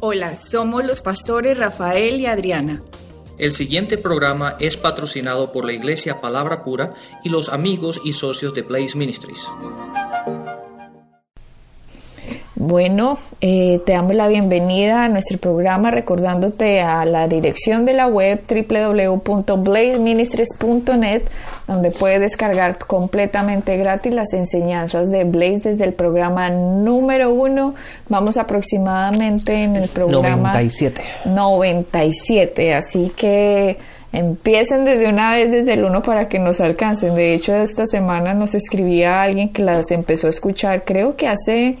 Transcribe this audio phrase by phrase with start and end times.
[0.00, 2.80] Hola, somos los pastores Rafael y Adriana.
[3.36, 8.54] El siguiente programa es patrocinado por la Iglesia Palabra Pura y los amigos y socios
[8.54, 9.48] de Blaze Ministries.
[12.54, 18.06] Bueno, eh, te damos la bienvenida a nuestro programa recordándote a la dirección de la
[18.06, 21.24] web www.blazeministries.net
[21.68, 27.74] donde puedes descargar completamente gratis las enseñanzas de Blaze desde el programa número uno.
[28.08, 31.02] Vamos aproximadamente en el programa 97.
[31.26, 33.76] 97, así que
[34.12, 37.14] empiecen desde una vez desde el uno para que nos alcancen.
[37.14, 41.76] De hecho, esta semana nos escribía alguien que las empezó a escuchar, creo que hace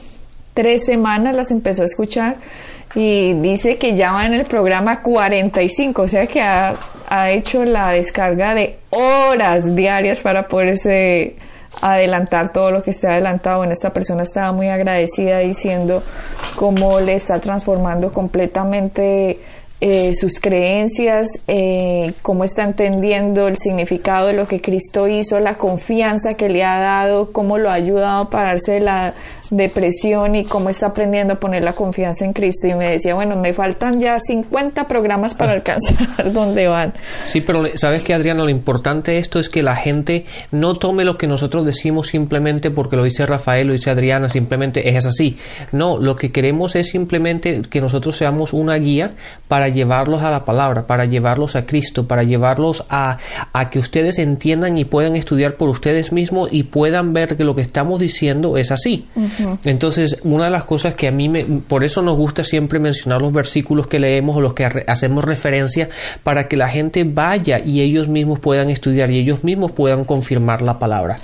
[0.52, 2.36] tres semanas las empezó a escuchar
[2.94, 6.74] y dice que ya va en el programa 45, o sea que ha,
[7.08, 11.36] ha hecho la descarga de horas diarias para poderse
[11.80, 13.58] adelantar todo lo que está adelantado.
[13.58, 16.02] Bueno, esta persona estaba muy agradecida diciendo
[16.56, 19.38] cómo le está transformando completamente
[19.80, 25.56] eh, sus creencias, eh, cómo está entendiendo el significado de lo que Cristo hizo, la
[25.56, 29.14] confianza que le ha dado, cómo lo ha ayudado a pararse de la
[29.50, 32.66] depresión y cómo está aprendiendo a poner la confianza en Cristo.
[32.66, 36.94] Y me decía, bueno, me faltan ya 50 programas para alcanzar donde van.
[37.24, 41.04] Sí, pero sabes que Adriana, lo importante de esto es que la gente no tome
[41.04, 45.38] lo que nosotros decimos simplemente porque lo dice Rafael, lo dice Adriana, simplemente es así.
[45.72, 49.12] No, lo que queremos es simplemente que nosotros seamos una guía
[49.48, 53.18] para llevarlos a la palabra, para llevarlos a Cristo, para llevarlos a,
[53.52, 57.54] a que ustedes entiendan y puedan estudiar por ustedes mismos y puedan ver que lo
[57.54, 59.06] que estamos diciendo es así.
[59.64, 63.20] Entonces, una de las cosas que a mí me, por eso nos gusta siempre mencionar
[63.20, 65.88] los versículos que leemos o los que hacemos referencia
[66.22, 70.62] para que la gente vaya y ellos mismos puedan estudiar y ellos mismos puedan confirmar
[70.62, 71.18] la palabra.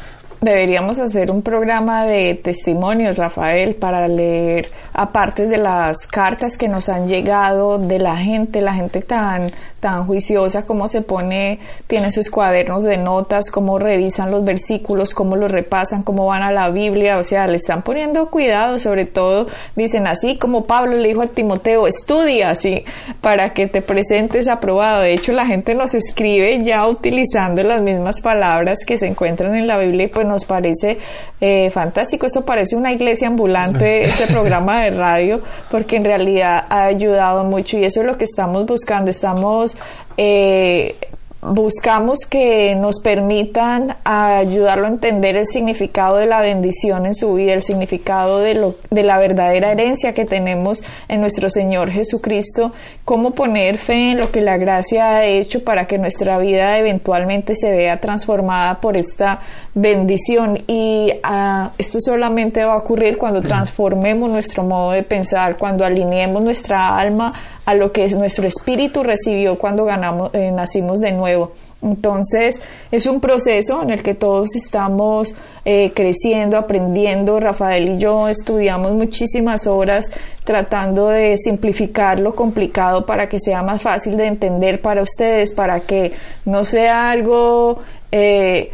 [0.44, 6.90] Deberíamos hacer un programa de testimonios, Rafael, para leer, aparte de las cartas que nos
[6.90, 9.50] han llegado de la gente, la gente tan,
[9.84, 15.36] tan juiciosa, cómo se pone, tiene sus cuadernos de notas, cómo revisan los versículos, cómo
[15.36, 19.46] los repasan, cómo van a la Biblia, o sea, le están poniendo cuidado, sobre todo,
[19.76, 22.82] dicen así como Pablo le dijo a Timoteo, estudia así,
[23.20, 25.02] para que te presentes aprobado.
[25.02, 29.66] De hecho, la gente nos escribe ya utilizando las mismas palabras que se encuentran en
[29.66, 30.96] la Biblia y pues nos parece
[31.42, 32.24] eh, fantástico.
[32.24, 37.76] Esto parece una iglesia ambulante, este programa de radio, porque en realidad ha ayudado mucho
[37.76, 39.10] y eso es lo que estamos buscando.
[39.10, 39.73] Estamos
[40.16, 40.96] eh,
[41.44, 47.52] buscamos que nos permitan ayudarlo a entender el significado de la bendición en su vida,
[47.52, 52.72] el significado de, lo, de la verdadera herencia que tenemos en nuestro Señor Jesucristo,
[53.04, 57.54] cómo poner fe en lo que la gracia ha hecho para que nuestra vida eventualmente
[57.54, 59.40] se vea transformada por esta
[59.74, 60.62] bendición.
[60.66, 66.42] Y ah, esto solamente va a ocurrir cuando transformemos nuestro modo de pensar, cuando alineemos
[66.42, 67.34] nuestra alma
[67.66, 71.52] a lo que nuestro espíritu recibió cuando ganamos, eh, nacimos de nuevo.
[71.82, 72.60] Entonces
[72.90, 77.40] es un proceso en el que todos estamos eh, creciendo, aprendiendo.
[77.40, 80.10] Rafael y yo estudiamos muchísimas horas
[80.44, 85.80] tratando de simplificar lo complicado para que sea más fácil de entender para ustedes, para
[85.80, 86.12] que
[86.44, 87.80] no sea algo
[88.12, 88.72] eh,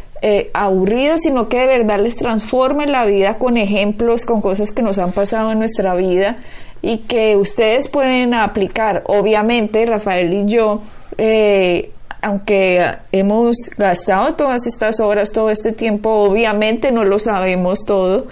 [0.53, 4.99] aburrido, sino que de verdad les transforme la vida con ejemplos, con cosas que nos
[4.99, 6.37] han pasado en nuestra vida
[6.81, 9.03] y que ustedes pueden aplicar.
[9.07, 10.81] Obviamente, Rafael y yo,
[11.17, 18.27] eh, aunque hemos gastado todas estas horas, todo este tiempo, obviamente no lo sabemos todo.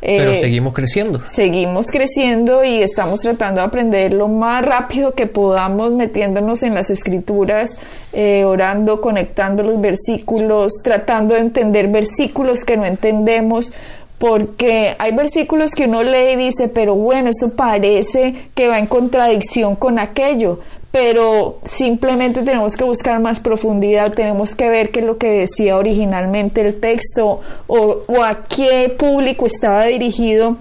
[0.00, 1.20] Pero eh, seguimos creciendo.
[1.26, 6.90] Seguimos creciendo y estamos tratando de aprender lo más rápido que podamos, metiéndonos en las
[6.90, 7.78] escrituras,
[8.12, 13.72] eh, orando, conectando los versículos, tratando de entender versículos que no entendemos,
[14.18, 18.86] porque hay versículos que uno lee y dice, pero bueno, esto parece que va en
[18.86, 20.60] contradicción con aquello,
[20.90, 25.76] pero simplemente tenemos que buscar más profundidad, tenemos que ver qué es lo que decía
[25.76, 30.56] originalmente el texto o, o a qué público estaba dirigido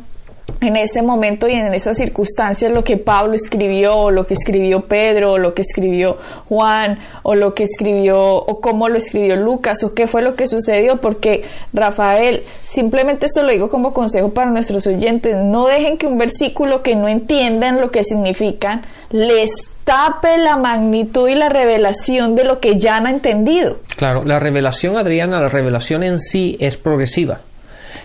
[0.61, 4.85] en ese momento y en esas circunstancias lo que Pablo escribió, o lo que escribió
[4.85, 6.17] Pedro, o lo que escribió
[6.49, 10.47] Juan, o lo que escribió, o cómo lo escribió Lucas, o qué fue lo que
[10.47, 11.43] sucedió, porque
[11.73, 16.81] Rafael, simplemente esto lo digo como consejo para nuestros oyentes, no dejen que un versículo
[16.81, 18.81] que no entiendan lo que significan
[19.11, 19.52] les
[19.87, 23.79] tape la magnitud y la revelación de lo que ya han entendido.
[23.95, 27.39] Claro, la revelación, Adriana, la revelación en sí es progresiva.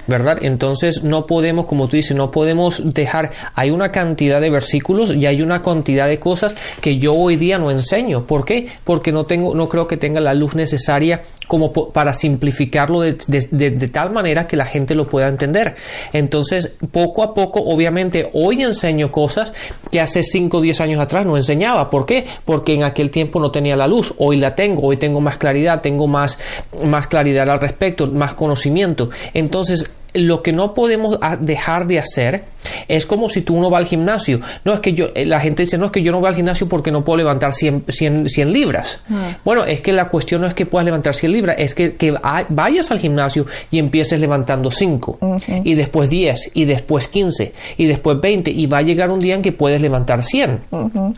[0.06, 0.38] ¿verdad?
[0.42, 5.26] Entonces no podemos, como tú dices, no podemos dejar, hay una cantidad de versículos y
[5.26, 8.26] hay una cantidad de cosas que yo hoy día no enseño.
[8.26, 8.68] ¿Por qué?
[8.84, 14.10] Porque no tengo, no creo que tenga la luz necesaria como para simplificarlo de, tal
[14.10, 15.74] manera que la gente lo pueda entender.
[16.14, 19.52] Entonces, poco a poco, obviamente, hoy enseño cosas
[19.90, 21.90] que hace 5 o 10 años atrás no enseñaba.
[21.90, 22.24] ¿Por qué?
[22.46, 24.14] Porque en aquel tiempo no tenía la luz.
[24.16, 26.38] Hoy la tengo, hoy tengo más claridad, tengo más,
[26.86, 29.10] más claridad al respecto, más conocimiento.
[29.34, 32.44] Entonces, lo que no podemos dejar de hacer
[32.88, 34.40] es como si tú uno va al gimnasio.
[34.64, 36.34] No es que yo, eh, la gente dice, no es que yo no voy al
[36.34, 39.00] gimnasio porque no puedo levantar 100, 100, libras.
[39.10, 39.36] Ah.
[39.44, 42.14] Bueno, es que la cuestión no es que puedas levantar 100 libras, es que, que
[42.48, 45.18] vayas al gimnasio y empieces levantando 5,
[45.64, 49.34] y después 10, y después 15, y después 20, y va a llegar un día
[49.34, 50.60] en que puedes levantar 100.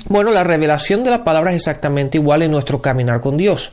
[0.08, 3.72] Bueno, la revelación de la palabra es exactamente igual en nuestro caminar con Dios.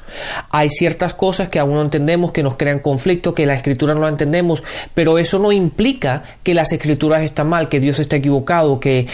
[0.49, 4.01] Hay ciertas cosas que aún no entendemos, que nos crean conflicto, que la escritura no
[4.01, 4.63] la entendemos,
[4.93, 9.07] pero eso no implica que las escrituras están mal, que Dios está equivocado, que,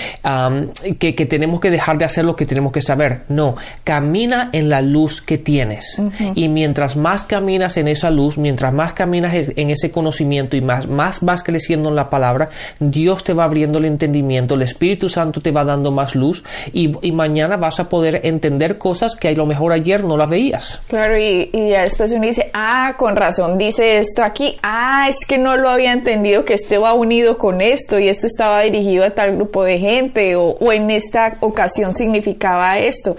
[1.00, 3.21] que, tenemos que dejar de hacer lo que tenemos que saber.
[3.30, 3.56] No,
[3.86, 6.01] camina en la luz que tienes.
[6.36, 10.88] Y mientras más caminas en esa luz, mientras más caminas en ese conocimiento y más,
[10.88, 12.50] más vas creciendo en la palabra,
[12.80, 16.44] Dios te va abriendo el entendimiento, el Espíritu Santo te va dando más luz
[16.74, 16.88] y,
[17.18, 20.81] mañana vas a poder entender cosas que a lo mejor ayer no las veías.
[20.88, 25.25] Claro, y, y ya después uno dice, ah, con razón dice esto aquí, ah, es
[25.25, 29.03] que no lo había entendido que esto va unido con esto y esto estaba dirigido
[29.03, 33.17] a tal grupo de gente o, en esta ocasión significaba esto.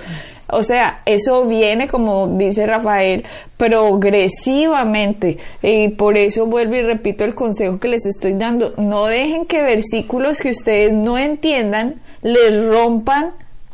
[0.50, 3.26] O sea, eso viene, como dice Rafael,
[3.58, 5.36] progresivamente.
[5.62, 8.72] Y por eso vuelvo y repito el consejo que les estoy dando.
[8.78, 13.32] No dejen que versículos que ustedes no entiendan les rompan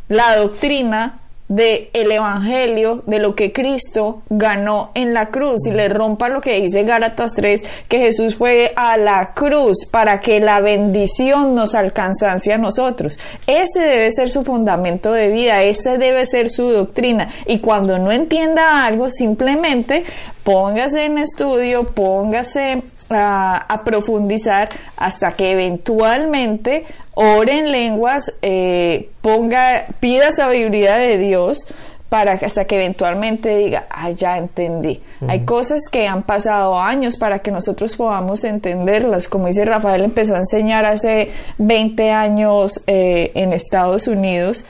[0.09, 5.89] la doctrina de el evangelio de lo que Cristo ganó en la cruz y le
[5.89, 10.61] rompa lo que dice Gálatas 3 que Jesús fue a la cruz para que la
[10.61, 13.19] bendición nos alcanzase a nosotros.
[13.47, 18.11] Ese debe ser su fundamento de vida, ese debe ser su doctrina y cuando no
[18.11, 20.05] entienda algo simplemente
[20.45, 26.85] póngase en estudio, póngase a, profundizar hasta que eventualmente
[27.15, 31.67] ore en lenguas, eh, ponga, pida sabiduría de Dios
[32.09, 35.03] para que hasta que eventualmente diga, ah, ya entendí.
[35.27, 39.27] Hay cosas que han pasado años para que nosotros podamos entenderlas.
[39.27, 44.65] Como dice Rafael, empezó a enseñar hace 20 años eh, en Estados Unidos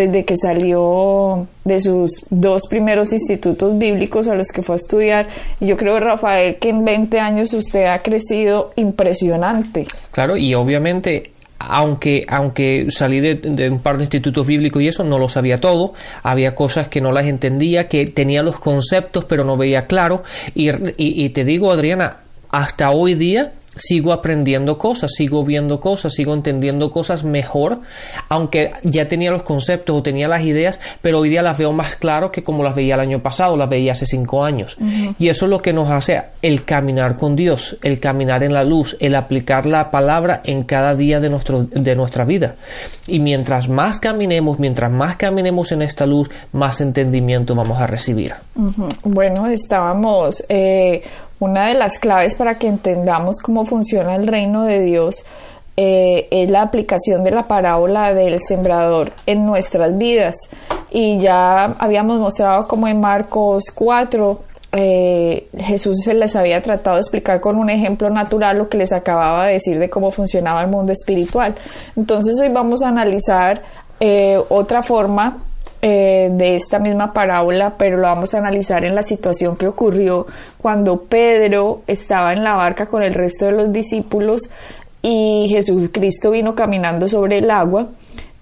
[0.00, 5.28] desde que salió de sus dos primeros institutos bíblicos a los que fue a estudiar.
[5.60, 9.86] Yo creo, Rafael, que en 20 años usted ha crecido impresionante.
[10.12, 15.18] Claro, y obviamente aunque, aunque salí de, un par de institutos bíblicos y eso, no
[15.18, 15.92] lo sabía todo,
[16.22, 20.22] había cosas que no las entendía, que tenía los conceptos pero no veía claro.
[20.54, 22.20] y te digo, Adriana,
[22.50, 27.80] hasta hoy día sigo aprendiendo cosas, sigo viendo cosas, sigo entendiendo cosas mejor,
[28.28, 31.94] aunque ya tenía los conceptos o tenía las ideas, pero hoy día las veo más
[31.94, 34.76] claro que como las veía el año pasado, las veía hace cinco años.
[35.18, 38.64] Y eso es lo que nos hace el caminar con Dios, el caminar en la
[38.64, 42.56] luz, el aplicar la palabra en cada día de, nuestro, de nuestra vida.
[43.06, 48.34] Y mientras más caminemos, mientras más caminemos en esta luz, más entendimiento vamos a recibir.
[49.02, 51.02] Bueno, estábamos eh,
[51.40, 55.24] una de las claves para que entendamos cómo funciona el reino de Dios
[55.76, 60.36] eh, es la aplicación de la parábola del sembrador en nuestras vidas.
[60.90, 64.42] Y ya habíamos mostrado como en Marcos 4
[64.72, 68.92] eh, Jesús se les había tratado de explicar con un ejemplo natural lo que les
[68.92, 71.54] acababa de decir de cómo funcionaba el mundo espiritual.
[71.96, 73.62] Entonces hoy vamos a analizar
[73.98, 75.38] eh, otra forma
[75.82, 80.26] eh, de esta misma parábola, pero lo vamos a analizar en la situación que ocurrió
[80.58, 84.50] cuando Pedro estaba en la barca con el resto de los discípulos
[85.00, 87.88] y Jesucristo vino caminando sobre el agua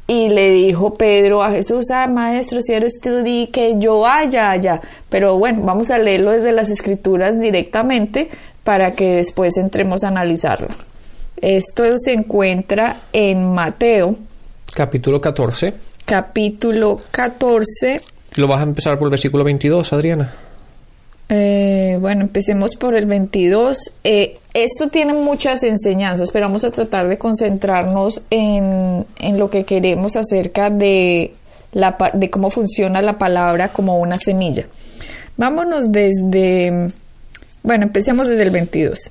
[0.08, 4.50] y le dijo Pedro a Jesús, ah, maestro, si eres tú, di que yo vaya
[4.50, 4.80] allá.
[5.08, 8.30] Pero bueno, vamos a leerlo desde las escrituras directamente
[8.64, 10.68] para que después entremos a analizarlo.
[11.36, 14.16] Esto se encuentra en Mateo.
[14.74, 17.98] Capítulo 14 capítulo 14.
[18.36, 20.32] ¿Lo vas a empezar por el versículo 22, Adriana?
[21.28, 23.76] Eh, bueno, empecemos por el 22.
[24.04, 29.64] Eh, esto tiene muchas enseñanzas, pero vamos a tratar de concentrarnos en, en lo que
[29.66, 31.34] queremos acerca de,
[31.72, 34.66] la, de cómo funciona la palabra como una semilla.
[35.36, 36.88] Vámonos desde,
[37.62, 39.10] bueno, empecemos desde el 22.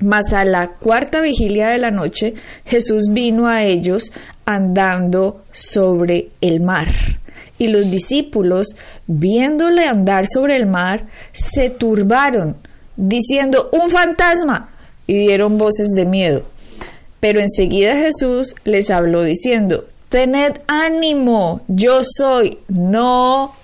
[0.00, 4.12] Mas a la cuarta vigilia de la noche Jesús vino a ellos
[4.44, 6.88] andando sobre el mar.
[7.58, 8.74] Y los discípulos,
[9.06, 12.56] viéndole andar sobre el mar, se turbaron,
[12.96, 14.70] diciendo, un fantasma,
[15.06, 16.44] y dieron voces de miedo.
[17.20, 23.54] Pero enseguida Jesús les habló diciendo, Tened ánimo, yo soy, no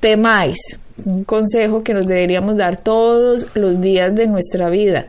[0.00, 0.58] temáis.
[1.04, 5.06] Un consejo que nos deberíamos dar todos los días de nuestra vida.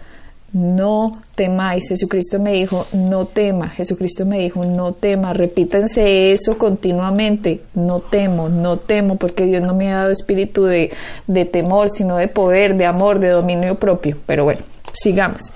[0.53, 1.89] No temáis.
[1.89, 3.69] Jesucristo me dijo, no tema.
[3.69, 5.33] Jesucristo me dijo, no tema.
[5.33, 7.61] Repítanse eso continuamente.
[7.73, 10.91] No temo, no temo, porque Dios no me ha dado espíritu de,
[11.25, 14.17] de temor, sino de poder, de amor, de dominio propio.
[14.27, 14.61] Pero bueno,
[14.93, 15.51] sigamos.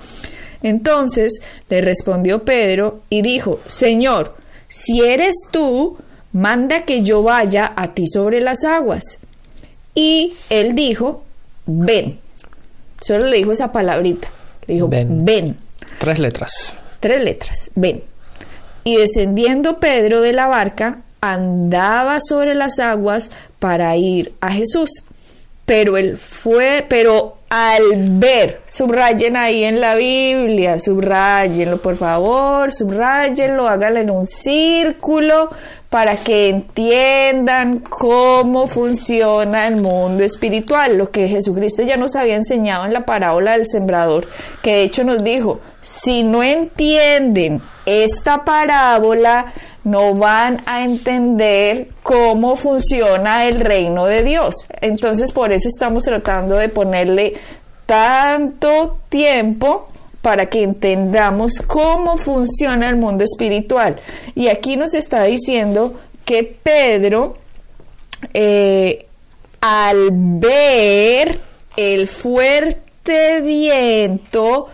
[0.62, 4.34] Entonces le respondió Pedro y dijo, Señor,
[4.66, 5.96] si eres tú,
[6.32, 9.18] manda que yo vaya a ti sobre las aguas.
[9.94, 11.22] Y él dijo,
[11.66, 12.18] ven.
[13.00, 14.28] Solo le dijo esa palabrita.
[14.68, 15.24] Le dijo, Ven.
[15.24, 15.56] ven.
[15.98, 16.74] Tres letras.
[17.00, 18.02] Tres letras, ven.
[18.84, 24.90] Y descendiendo Pedro de la barca, andaba sobre las aguas para ir a Jesús.
[25.64, 33.68] Pero él fue, pero al ver, subrayen ahí en la Biblia, subrayenlo por favor, subrayenlo,
[33.68, 35.48] háganlo en un círculo
[35.88, 42.84] para que entiendan cómo funciona el mundo espiritual, lo que Jesucristo ya nos había enseñado
[42.84, 44.26] en la parábola del sembrador,
[44.60, 49.54] que de hecho nos dijo, si no entienden esta parábola,
[49.88, 54.54] no van a entender cómo funciona el reino de Dios.
[54.80, 57.34] Entonces, por eso estamos tratando de ponerle
[57.86, 59.88] tanto tiempo
[60.20, 63.96] para que entendamos cómo funciona el mundo espiritual.
[64.34, 67.38] Y aquí nos está diciendo que Pedro,
[68.34, 69.06] eh,
[69.62, 71.40] al ver
[71.76, 74.68] el fuerte viento,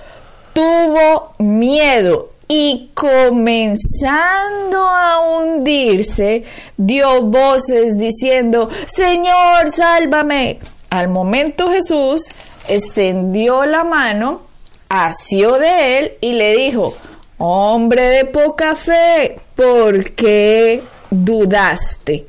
[0.52, 6.44] tuvo miedo y comenzando a hundirse,
[6.76, 10.60] dio voces diciendo, Señor, sálvame.
[10.88, 12.28] Al momento Jesús
[12.68, 14.42] extendió la mano,
[14.88, 16.94] asió de él y le dijo,
[17.38, 20.80] hombre de poca fe, ¿por qué
[21.10, 22.24] dudaste?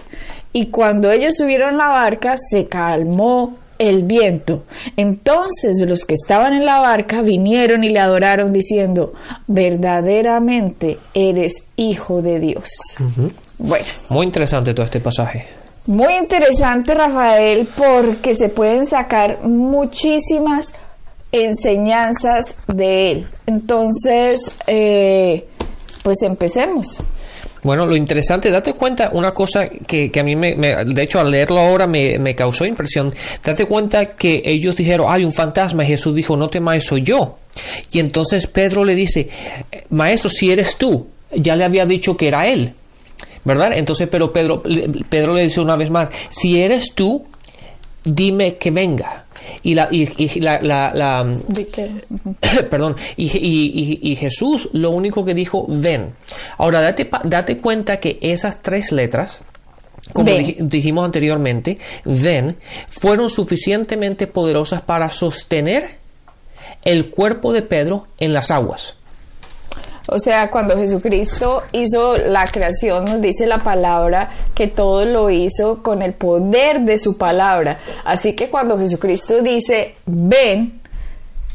[0.54, 4.64] Y cuando ellos subieron la barca, se calmó el viento.
[4.98, 9.14] Entonces los que estaban en la barca vinieron y le adoraron diciendo,
[9.48, 12.70] verdaderamente eres hijo de Dios.
[13.58, 15.46] Bueno, Muy interesante todo este pasaje.
[15.86, 20.74] muy interesante Rafael porque se pueden sacar muchísimas
[21.32, 23.28] enseñanzas de él.
[23.46, 25.48] Entonces, eh,
[26.04, 27.02] pues empecemos.
[27.66, 31.32] Bueno, lo interesante, date cuenta una cosa que, que a mí, me, de hecho, al
[31.32, 33.12] leerlo ahora me, me causó impresión.
[33.44, 37.40] Date cuenta que ellos dijeron, hay un fantasma, y Jesús dijo, no temáis, soy yo.
[37.92, 39.30] Y entonces Pedro le dice,
[39.90, 42.76] maestro, si eres tú, ya le había dicho que era él.
[43.44, 43.74] ¿Verdad?
[43.74, 44.62] Entonces, pero Pedro,
[45.10, 47.26] Pedro le dice una vez más, si eres tú,
[48.04, 49.25] dime que venga.
[49.64, 51.38] Y la, y, y la, la- la-
[52.70, 56.14] perdón, y, y- y- y Jesús lo único que dijo, ven.
[56.58, 59.42] Ahora, date, date cuenta que esas tres letras,
[60.14, 65.84] como dij- dijimos anteriormente, ven, fueron suficientemente poderosas para sostener
[66.84, 68.96] el cuerpo de Pedro en las aguas.
[70.08, 75.82] O sea, cuando Jesucristo hizo la creación, nos dice la palabra que todo lo hizo
[75.82, 77.80] con el poder de su palabra.
[78.04, 80.80] Así que cuando Jesucristo dice, ven,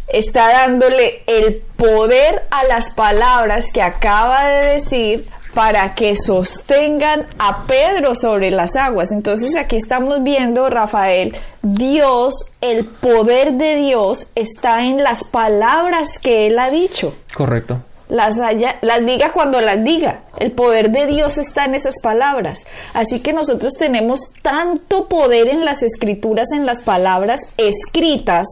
[0.09, 7.65] está dándole el poder a las palabras que acaba de decir para que sostengan a
[7.67, 9.13] Pedro sobre las aguas.
[9.13, 16.47] Entonces aquí estamos viendo, Rafael, Dios, el poder de Dios está en las palabras que
[16.47, 17.81] Él ha dicho Correcto.
[18.11, 20.21] Las haya, las diga cuando las diga.
[20.39, 22.67] El poder de Dios está en esas palabras.
[22.93, 28.47] Así que nosotros tenemos tanto poder en las escrituras, en las palabras escritas.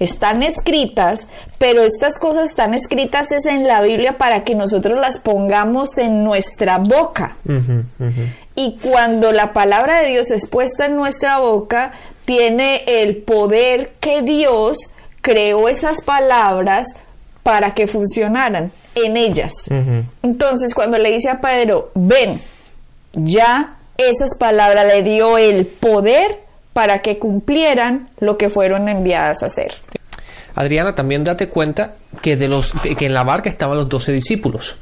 [0.00, 5.18] Están escritas, pero estas cosas están escritas es en la Biblia para que nosotros las
[5.18, 7.36] pongamos en nuestra boca.
[8.56, 11.92] Y cuando la palabra de Dios es puesta en nuestra boca,
[12.24, 14.78] tiene el poder que Dios
[15.20, 16.88] creó esas palabras
[17.42, 19.52] para que funcionaran en ellas.
[20.22, 22.40] Entonces, cuando le dice a Pedro, ven,
[23.14, 26.40] ya esas palabras le dio el poder
[26.72, 29.74] para que cumplieran lo que fueron enviadas a hacer.
[30.54, 34.76] Adriana, también date cuenta que, de los, que en la barca estaban los doce discípulos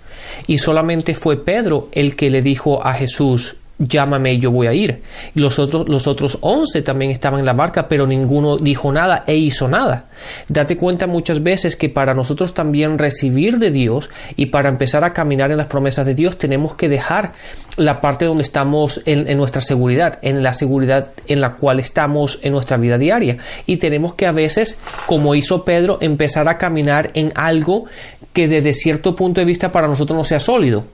[0.47, 5.03] y solamente fue Pedro el que le dijo a Jesús, llámame yo voy a ir.
[5.35, 9.37] Los otros, los otros once también estaban en la barca, pero ninguno dijo nada e
[9.37, 10.07] hizo nada.
[10.49, 15.13] Date cuenta muchas veces que para nosotros también recibir de Dios y para empezar a
[15.13, 17.33] caminar en las promesas de Dios tenemos que dejar
[17.77, 22.39] la parte donde estamos en, en nuestra seguridad, en la seguridad en la cual estamos
[22.43, 23.39] en nuestra vida diaria.
[23.67, 27.87] Y tenemos que a veces, como hizo Pedro, empezar a caminar en algo
[28.33, 30.85] que desde cierto punto de vista para nosotros no sea sólido.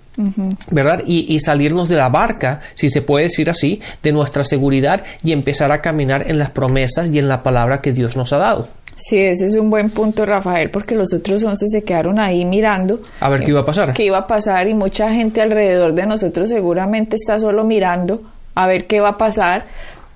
[0.71, 1.03] ¿Verdad?
[1.07, 5.33] Y, y, salirnos de la barca, si se puede decir así, de nuestra seguridad y
[5.33, 8.69] empezar a caminar en las promesas y en la palabra que Dios nos ha dado.
[8.97, 12.99] Sí, ese es un buen punto, Rafael, porque los otros once se quedaron ahí mirando.
[13.21, 13.93] A ver qué iba a pasar.
[13.93, 18.23] Qué iba a pasar y mucha gente alrededor de nosotros seguramente está solo mirando
[18.59, 19.67] a ver qué va a pasar,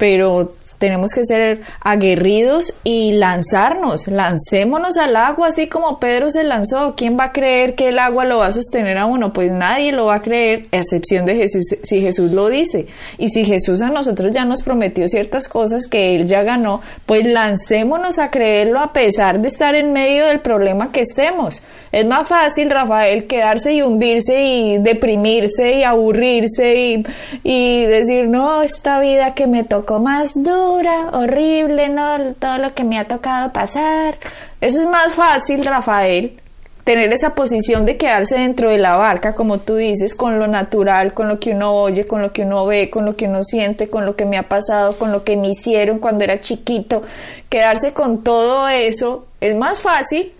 [0.02, 6.94] pero tenemos que ser aguerridos y lanzarnos, lancémonos al agua así como Pedro se lanzó.
[6.96, 9.32] ¿Quién va a creer que el agua lo va a sostener a uno?
[9.32, 12.88] Pues nadie lo va a creer, a excepción de Jesús, si Jesús lo dice.
[13.16, 17.24] Y si Jesús a nosotros ya nos prometió ciertas cosas que Él ya ganó, pues
[17.24, 21.62] lancémonos a creerlo a pesar de estar en medio del problema que estemos.
[21.92, 27.06] Es más fácil, Rafael, quedarse y hundirse y deprimirse y aburrirse y,
[27.42, 32.84] y decir, no, esta vida que me tocó más dura, horrible, no, todo lo que
[32.84, 34.16] me ha tocado pasar.
[34.62, 36.40] Eso es más fácil, Rafael,
[36.84, 41.12] tener esa posición de quedarse dentro de la barca, como tú dices, con lo natural,
[41.12, 43.88] con lo que uno oye, con lo que uno ve, con lo que uno siente,
[43.88, 47.02] con lo que me ha pasado, con lo que me hicieron cuando era chiquito.
[47.50, 50.32] Quedarse con todo eso es más fácil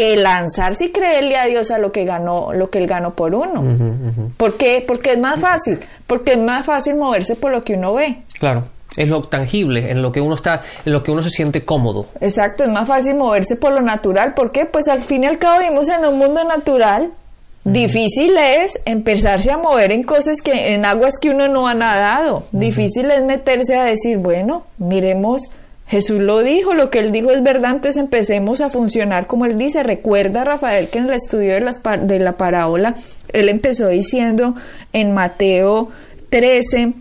[0.00, 3.34] que lanzarse y creerle a Dios a lo que ganó, lo que él ganó por
[3.34, 3.60] uno.
[3.60, 4.30] Uh -huh, uh -huh.
[4.34, 4.82] ¿Por qué?
[4.86, 8.22] Porque es más fácil, porque es más fácil moverse por lo que uno ve.
[8.38, 8.64] Claro.
[8.96, 12.06] Es lo tangible, en lo que uno está, en lo que uno se siente cómodo.
[12.18, 14.32] Exacto, es más fácil moverse por lo natural.
[14.32, 14.64] ¿Por qué?
[14.64, 17.02] Pues al fin y al cabo vivimos en un mundo natural.
[17.02, 17.72] Uh -huh.
[17.72, 22.44] Difícil es empezarse a mover en cosas que, en aguas que uno no ha nadado.
[22.52, 25.50] Difícil es meterse a decir, bueno, miremos
[25.90, 29.58] Jesús lo dijo, lo que él dijo es verdad, entonces empecemos a funcionar como él
[29.58, 29.82] dice.
[29.82, 32.94] Recuerda, Rafael, que en el estudio de, la parábola,
[33.32, 34.54] él empezó diciendo
[34.92, 35.88] en Mateo
[36.28, 36.92] 13,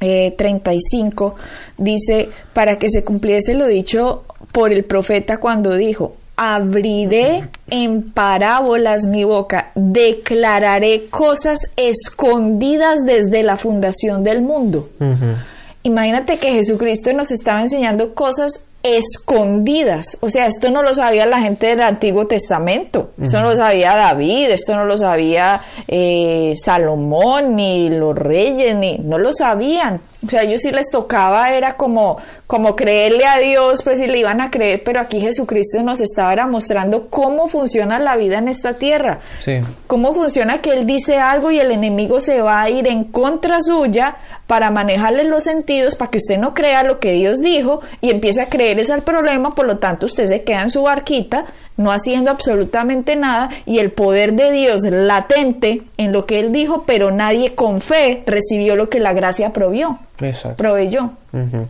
[0.00, 1.34] eh, 35,
[1.78, 9.04] dice, para que se cumpliese lo dicho por el profeta cuando dijo, abriré en parábolas
[9.04, 14.90] mi boca, declararé cosas escondidas desde la fundación del mundo.
[15.84, 20.16] Imagínate que Jesucristo nos estaba enseñando cosas escondidas.
[20.20, 23.10] O sea, esto no lo sabía la gente del Antiguo Testamento.
[23.20, 28.98] Esto no lo sabía David, esto no lo sabía eh, Salomón, ni los reyes, ni
[28.98, 30.00] no lo sabían.
[30.24, 34.18] O sea, ellos sí les tocaba, era como, como creerle a Dios, pues sí le
[34.18, 38.74] iban a creer, pero aquí Jesucristo nos estaba mostrando cómo funciona la vida en esta
[38.74, 39.18] tierra.
[39.38, 39.60] Sí.
[39.86, 43.60] Cómo funciona que Él dice algo y el enemigo se va a ir en contra
[43.60, 48.10] suya para manejarle los sentidos, para que usted no crea lo que Dios dijo y
[48.10, 51.46] empiece a creer es el problema, por lo tanto usted se queda en su barquita
[51.76, 56.84] no haciendo absolutamente nada y el poder de Dios latente en lo que él dijo,
[56.86, 59.98] pero nadie con fe recibió lo que la gracia provió.
[60.20, 60.56] Exacto.
[60.56, 61.10] Proveyó.
[61.32, 61.66] Uh -huh.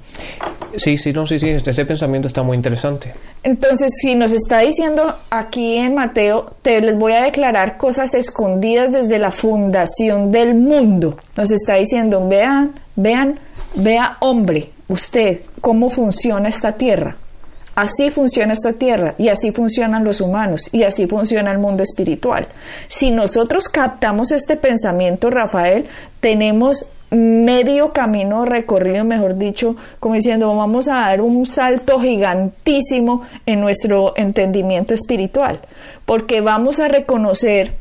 [0.77, 3.13] Sí, sí, no, sí, sí, ese pensamiento está muy interesante.
[3.43, 8.93] Entonces, si nos está diciendo aquí en Mateo, te les voy a declarar cosas escondidas
[8.93, 11.19] desde la fundación del mundo.
[11.37, 13.39] Nos está diciendo, vean, vean,
[13.75, 17.17] vea hombre, usted, cómo funciona esta tierra.
[17.75, 22.49] Así funciona esta tierra y así funcionan los humanos y así funciona el mundo espiritual.
[22.89, 25.87] Si nosotros captamos este pensamiento, Rafael,
[26.21, 33.61] tenemos medio camino recorrido, mejor dicho, como diciendo, vamos a dar un salto gigantísimo en
[33.61, 35.61] nuestro entendimiento espiritual,
[36.07, 37.77] porque vamos a reconocer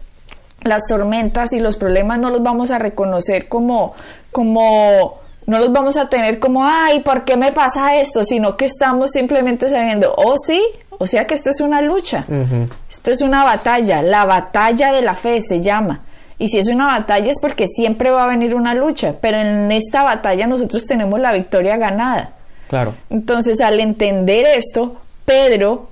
[0.64, 3.94] las tormentas y los problemas, no los vamos a reconocer como,
[4.32, 8.26] como no los vamos a tener como, ay, ¿por qué me pasa esto?
[8.26, 10.62] Sino que estamos simplemente sabiendo, oh sí,
[10.98, 12.70] o sea que esto es una lucha, uh -huh.
[12.90, 16.02] esto es una batalla, la batalla de la fe se llama.
[16.42, 19.72] Y si es una batalla es porque siempre va a venir una lucha, pero en
[19.72, 22.32] esta batalla nosotros tenemos la victoria ganada.
[22.68, 22.96] Claro.
[23.12, 25.90] Entonces, al entender esto, Pedro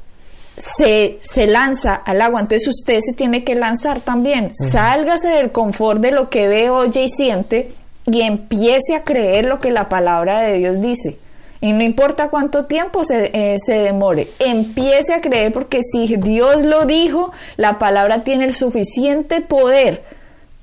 [0.58, 2.40] se, se lanza al agua.
[2.40, 4.46] Entonces, usted se tiene que lanzar también.
[4.46, 4.70] Uh -huh.
[4.72, 7.70] Sálgase del confort de lo que ve, oye y siente
[8.08, 11.20] y empiece a creer lo que la palabra de Dios dice.
[11.62, 16.64] Y no importa cuánto tiempo se, eh, se, demore, empiece a creer porque si Dios
[16.64, 20.18] lo dijo, la palabra tiene el suficiente poder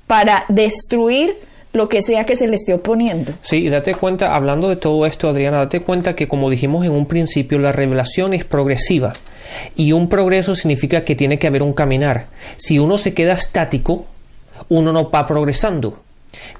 [0.07, 1.35] para destruir
[1.73, 3.33] lo que sea que se le esté oponiendo.
[3.41, 7.05] Sí, date cuenta, hablando de todo esto, Adriana, date cuenta que como dijimos en un
[7.05, 9.13] principio, la revelación es progresiva.
[9.75, 12.27] Y un progreso significa que tiene que haber un caminar.
[12.57, 14.05] Si uno se queda estático,
[14.69, 16.01] uno no va progresando.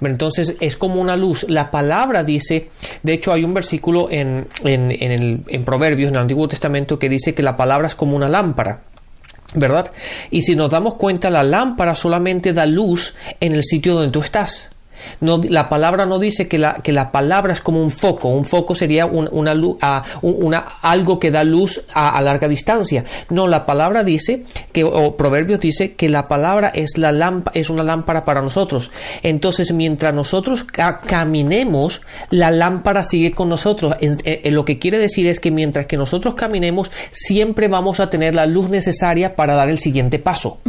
[0.01, 1.45] Entonces es como una luz.
[1.49, 2.69] La palabra dice,
[3.03, 6.99] de hecho hay un versículo en, en, en, el, en Proverbios, en el Antiguo Testamento,
[6.99, 8.81] que dice que la palabra es como una lámpara.
[9.53, 9.91] ¿Verdad?
[10.29, 14.19] Y si nos damos cuenta, la lámpara solamente da luz en el sitio donde tú
[14.19, 14.69] estás.
[15.21, 18.29] No, la palabra no dice que la, que la palabra es como un foco.
[18.29, 19.77] Un foco sería una, luz,
[20.21, 23.03] una, algo que da luz a, larga distancia.
[23.29, 27.83] No, la palabra dice que, o Proverbios dice que la palabra es, la es una
[27.83, 28.91] lámpara para nosotros.
[29.23, 30.65] Entonces, mientras nosotros
[31.05, 33.95] caminemos, la lámpara sigue con nosotros.
[34.45, 38.45] lo que quiere decir es que mientras que nosotros caminemos, siempre vamos a tener la
[38.45, 40.59] luz necesaria para dar el siguiente paso.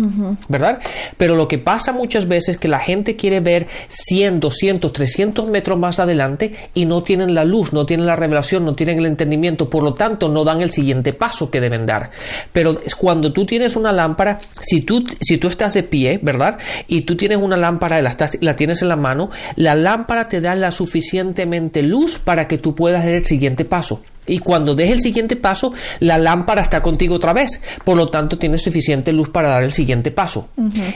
[0.48, 0.80] ¿Verdad?
[1.16, 4.92] Pero lo que pasa muchas veces es que la gente quiere ver si 100, 200,
[4.92, 8.98] 300 metros más adelante y no tienen la luz, no tienen la revelación, no tienen
[8.98, 12.10] el entendimiento, por lo tanto no dan el siguiente paso que deben dar.
[12.52, 16.58] Pero cuando tú tienes una lámpara, si tú, si tú estás de pie, ¿verdad?
[16.86, 20.54] Y tú tienes una lámpara, la, la tienes en la mano, la lámpara te da
[20.54, 24.02] la suficientemente luz para que tú puedas dar el siguiente paso.
[24.28, 27.60] Y cuando des el siguiente paso, la lámpara está contigo otra vez.
[27.84, 30.48] Por lo tanto, tienes suficiente luz para dar el siguiente paso.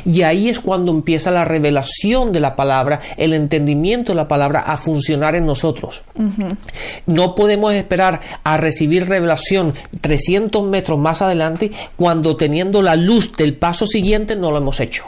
[0.05, 4.61] Y ahí es cuando empieza la revelación de la palabra, el entendimiento de la palabra
[4.61, 6.03] a funcionar en nosotros.
[7.07, 13.55] No podemos esperar a recibir revelación 300 metros más adelante cuando teniendo la luz del
[13.55, 15.05] paso siguiente no lo hemos hecho.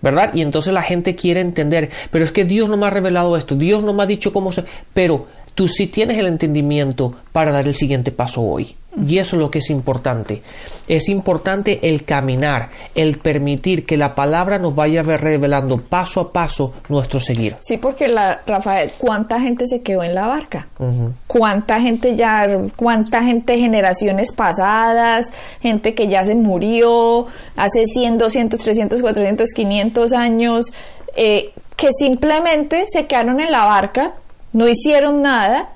[0.00, 0.32] ¿Verdad?
[0.34, 3.54] Y entonces la gente quiere entender, pero es que Dios no me ha revelado esto,
[3.54, 4.64] Dios no me ha dicho cómo se...
[4.94, 8.76] Pero tú sí tienes el entendimiento para dar el siguiente paso hoy.
[9.06, 10.42] Y eso es lo que es importante.
[10.86, 16.74] Es importante el caminar, el permitir que la palabra nos vaya revelando paso a paso
[16.90, 17.56] nuestro seguir.
[17.60, 20.68] Sí, porque la, Rafael, ¿cuánta gente se quedó en la barca?
[21.26, 28.60] ¿Cuánta gente ya, cuánta gente generaciones pasadas, gente que ya se murió hace 100, 200,
[28.60, 30.66] 300, 400, 500 años,
[31.16, 34.12] eh, que simplemente se quedaron en la barca
[34.52, 35.70] no hicieron nada,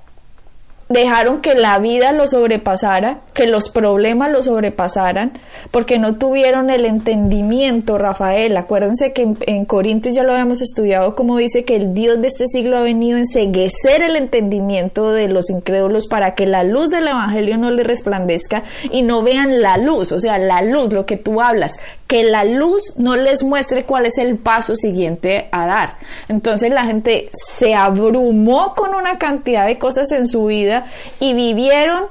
[0.89, 5.33] dejaron que la vida lo sobrepasara, que los problemas lo sobrepasaran,
[5.73, 8.57] porque no tuvieron el entendimiento, Rafael.
[8.57, 12.47] Acuérdense que en, Corintios ya lo habíamos estudiado, como dice que el Dios de este
[12.47, 17.09] siglo ha venido a enseguecer el entendimiento de los incrédulos para que la luz del
[17.09, 21.17] Evangelio no le resplandezca y no vean la luz, o sea, la luz, lo que
[21.17, 25.97] tú hablas, que la luz no les muestre cuál es el paso siguiente a dar.
[26.29, 30.76] Entonces la gente se abrumó con una cantidad de cosas en su vida
[31.21, 32.05] y vivieron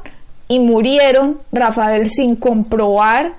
[0.47, 3.33] y murieron, Rafael, sin comprobar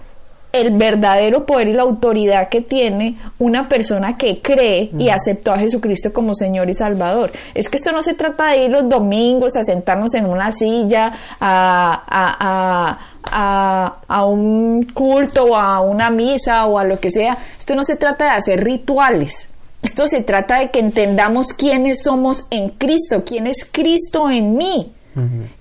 [0.61, 5.59] el verdadero poder y la autoridad que tiene una persona que cree y aceptó a
[5.59, 7.31] Jesucristo como Señor y Salvador.
[7.55, 11.13] Es que esto no se trata de ir los domingos a sentarnos en una silla,
[11.41, 12.99] a,
[13.31, 17.37] a, a, un culto o a una misa o a lo que sea.
[17.59, 19.51] Esto no se trata de hacer rituales.
[19.83, 24.93] Esto se trata de que entendamos quiénes somos en Cristo, quién es Cristo en mí.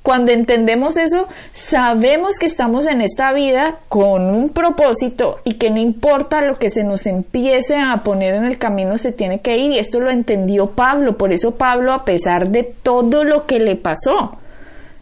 [0.04, 5.80] Cuando entendemos eso, sabemos que estamos en esta vida con un propósito y que no
[5.80, 9.72] importa lo que se nos empiece a poner en el camino, se tiene que ir.
[9.72, 11.18] Y esto lo entendió Pablo.
[11.18, 14.38] Por eso Pablo, a pesar de todo lo que le pasó,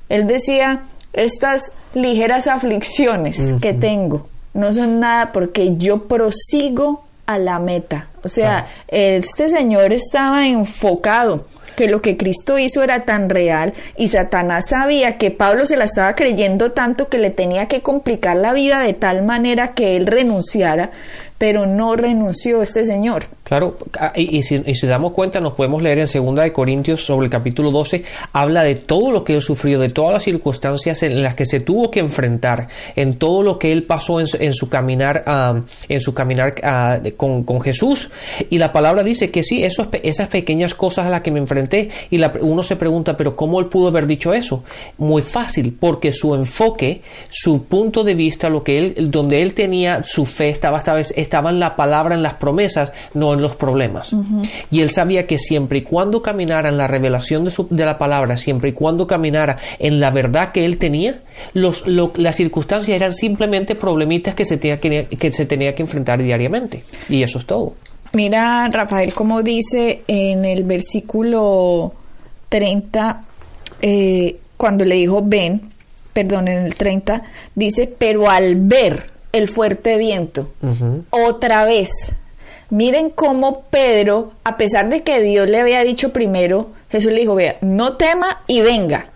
[0.09, 7.59] él decía, estas ligeras aflicciones que tengo no son nada porque yo prosigo a la
[7.59, 8.07] meta.
[8.23, 14.07] O sea, este señor estaba enfocado que lo que Cristo hizo era tan real y
[14.07, 18.53] Satanás sabía que Pablo se la estaba creyendo tanto que le tenía que complicar la
[18.53, 20.91] vida de tal manera que él renunciara,
[21.37, 23.25] pero no renunció este señor.
[23.43, 27.29] Claro, ah, y, si, damos cuenta, nos podemos leer en 2 de Corintios sobre el
[27.29, 31.35] capítulo 12, habla de todo lo que él sufrió, de todas las circunstancias en las
[31.35, 35.23] que se tuvo que enfrentar, en todo lo que él pasó en, su, caminar,
[35.89, 38.09] en su caminar ah, ah, con, con, Jesús.
[38.49, 41.89] Y la palabra dice que sí, esos, esas pequeñas cosas a las que me enfrenté,
[42.09, 44.63] y uno se pregunta, pero ¿cómo él pudo haber dicho eso?
[44.97, 50.01] Muy fácil, porque su enfoque, su punto de vista, lo que él, donde él tenía
[50.03, 54.15] su fe, estaba, estaba, estaba en la palabra, en las promesas, no en los problemas.
[54.71, 57.97] Y él sabía que siempre y cuando caminara en la revelación de, su, de, la
[57.97, 61.21] palabra, siempre y cuando caminara en la verdad que él tenía,
[61.53, 66.21] los, las circunstancias eran simplemente problemitas que se, tenía que, que se tenía que enfrentar
[66.21, 66.83] diariamente.
[67.09, 67.73] Y eso es todo.
[68.13, 71.93] Mira, Rafael, como dice en el versículo
[72.49, 73.23] 30,
[73.81, 75.61] eh, cuando le dijo ven,
[76.13, 77.23] perdón, en el 30,
[77.55, 80.49] dice, pero al ver el fuerte viento,
[81.09, 82.13] otra vez,
[82.73, 87.35] Miren cómo Pedro, a pesar de que Dios le había dicho primero, Jesús le dijo,
[87.35, 89.09] vea, no tema y venga.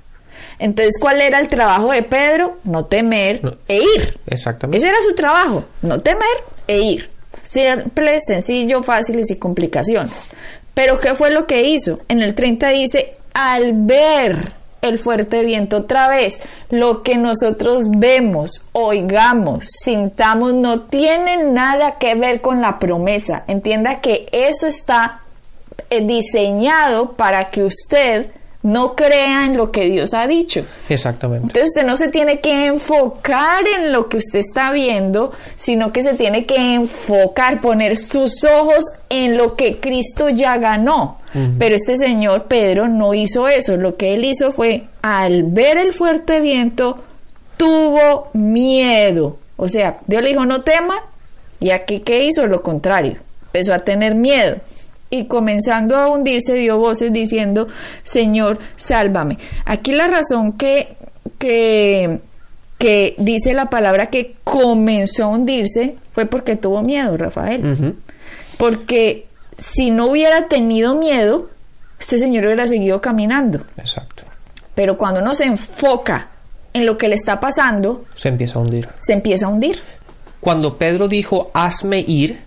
[0.59, 2.57] Entonces, ¿cuál era el trabajo de Pedro?
[2.63, 4.19] No temer e ir.
[4.27, 4.77] Exactamente.
[4.77, 6.27] Ese era su trabajo, no temer
[6.67, 7.09] e ir.
[7.41, 10.29] Simple, sencillo, fácil y sin complicaciones.
[10.75, 12.01] Pero ¿qué fue lo que hizo?
[12.09, 18.65] En el 30 dice, al ver el fuerte viento otra vez, lo que nosotros vemos,
[18.73, 23.43] oigamos, sintamos, no tiene nada que ver con la promesa.
[23.47, 25.21] Entienda que eso está
[25.89, 28.31] eh, diseñado para que usted
[28.67, 30.65] no crea en lo que Dios ha dicho.
[30.89, 31.47] Exactamente.
[31.47, 36.01] Entonces usted no se tiene que enfocar en lo que usted está viendo, sino que
[36.01, 41.19] se tiene que enfocar, poner sus ojos en lo que Cristo ya ganó.
[41.59, 43.77] Pero este señor Pedro no hizo eso.
[43.77, 46.97] Lo que él hizo fue, al ver el fuerte viento,
[47.57, 49.37] tuvo miedo.
[49.55, 50.95] O sea, Dios le dijo, no tema,
[51.59, 53.17] y aquí qué hizo lo contrario.
[53.45, 54.57] Empezó a tener miedo
[55.09, 57.67] y comenzando a hundirse dio voces diciendo,
[58.03, 59.37] Señor, sálvame.
[59.65, 60.95] Aquí la razón que,
[61.37, 62.19] que,
[62.77, 67.95] que dice la palabra que comenzó a hundirse fue porque tuvo miedo, Rafael.
[68.57, 71.49] Porque si no hubiera tenido miedo,
[71.99, 73.61] este señor hubiera seguido caminando.
[73.77, 74.23] Exacto.
[74.75, 76.27] Pero cuando uno se enfoca
[76.73, 78.87] en lo que le está pasando, Se empieza a hundir.
[78.99, 79.79] se empieza a hundir.
[80.39, 82.39] Cuando Pedro dijo, hazme ir,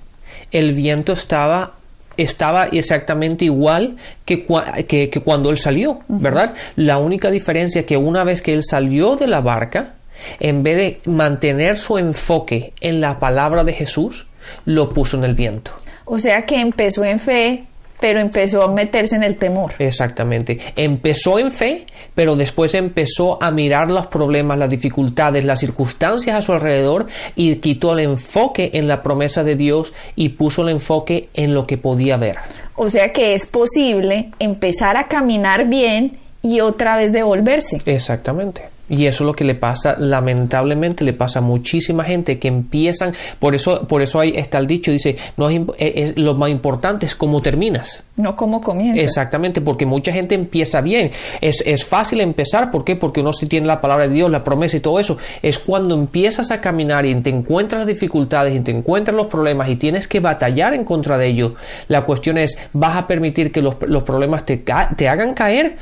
[0.53, 1.73] el viento estaba
[2.23, 4.47] estaba exactamente igual que,
[4.87, 6.55] que cuando él salió, ¿verdad?
[6.77, 9.95] La única diferencia es que una vez que él salió de la barca,
[10.39, 14.27] en vez de mantener su enfoque en la palabra de Jesús,
[14.65, 15.73] lo puso en el viento.
[16.05, 17.63] O sea que empezó en fe,
[18.01, 19.73] pero empezó a meterse en el temor.
[19.79, 20.59] Exactamente.
[20.77, 26.43] Empezó en fe, pero después empezó a mirar los problemas, las dificultades, las circunstancias a
[26.43, 31.29] su alrededor y quitó el enfoque en la promesa de Dios y puso el enfoque
[31.35, 32.37] en lo que podía ver.
[32.77, 37.79] O sea que es posible empezar a caminar bien y otra vez devolverse.
[37.85, 38.63] Exactamente.
[38.91, 43.15] Y eso es lo que le pasa, lamentablemente le pasa a muchísima gente que empiezan,
[43.39, 46.51] por eso, por eso ahí está el dicho, dice, no es, eh, es- lo más
[46.51, 48.03] importante es cómo terminas.
[48.17, 49.01] No como comienza.
[49.03, 51.11] Exactamente, porque mucha gente empieza bien.
[51.41, 52.97] Es, es fácil empezar, ¿por qué?
[52.97, 55.17] Porque uno sí tiene la palabra de Dios, la promesa y todo eso.
[55.41, 59.69] Es cuando empiezas a caminar y te encuentras las dificultades y te encuentras los problemas
[59.71, 61.53] y tienes que batallar en contra de ellos.
[61.89, 64.63] La cuestión es, ¿vas a permitir que los, los problemas te,
[64.97, 65.77] te hagan caer?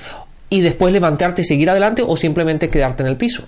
[0.50, 3.42] Y después levantarte y seguir adelante o simplemente quedarte en el piso.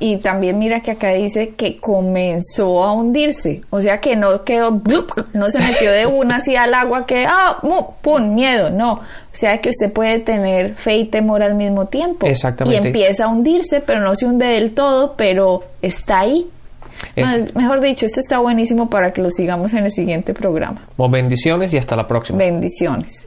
[0.00, 3.62] Y también mira que acá dice que comenzó a hundirse.
[3.70, 5.12] O sea que no quedó, ¡blup!
[5.32, 7.58] no se metió de una así al agua que, ah,
[8.02, 8.68] pum, miedo.
[8.68, 8.92] No.
[8.94, 9.00] O
[9.32, 12.26] sea que usted puede tener fe y temor al mismo tiempo.
[12.26, 12.82] Exactamente.
[12.82, 16.46] Y empieza a hundirse, pero no se hunde del todo, pero está ahí.
[17.16, 20.82] Es- Ah, Mejor dicho, esto está buenísimo para que lo sigamos en el siguiente programa.
[20.98, 22.38] Bueno, bendiciones y hasta la próxima.
[22.38, 23.26] Bendiciones.